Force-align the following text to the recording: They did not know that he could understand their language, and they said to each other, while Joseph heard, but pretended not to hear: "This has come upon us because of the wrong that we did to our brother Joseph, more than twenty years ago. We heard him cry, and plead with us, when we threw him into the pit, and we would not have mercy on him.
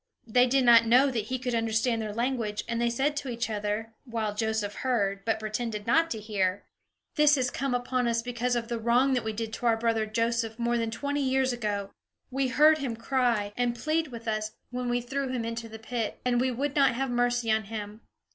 They 0.25 0.47
did 0.47 0.63
not 0.65 0.87
know 0.87 1.11
that 1.11 1.25
he 1.25 1.37
could 1.37 1.53
understand 1.53 2.01
their 2.01 2.11
language, 2.11 2.63
and 2.67 2.81
they 2.81 2.89
said 2.89 3.15
to 3.17 3.29
each 3.29 3.51
other, 3.51 3.93
while 4.03 4.33
Joseph 4.33 4.73
heard, 4.77 5.23
but 5.25 5.39
pretended 5.39 5.85
not 5.85 6.09
to 6.09 6.19
hear: 6.19 6.63
"This 7.17 7.35
has 7.35 7.51
come 7.51 7.75
upon 7.75 8.07
us 8.07 8.23
because 8.23 8.55
of 8.55 8.67
the 8.67 8.79
wrong 8.79 9.13
that 9.13 9.23
we 9.23 9.31
did 9.31 9.53
to 9.53 9.67
our 9.67 9.77
brother 9.77 10.07
Joseph, 10.07 10.57
more 10.57 10.75
than 10.79 10.89
twenty 10.89 11.21
years 11.21 11.53
ago. 11.53 11.91
We 12.31 12.47
heard 12.47 12.79
him 12.79 12.95
cry, 12.95 13.53
and 13.55 13.75
plead 13.75 14.07
with 14.07 14.27
us, 14.27 14.53
when 14.71 14.89
we 14.89 15.01
threw 15.01 15.27
him 15.27 15.45
into 15.45 15.69
the 15.69 15.77
pit, 15.77 16.19
and 16.25 16.41
we 16.41 16.49
would 16.49 16.75
not 16.75 16.95
have 16.95 17.11
mercy 17.11 17.51
on 17.51 17.65
him. 17.65 18.01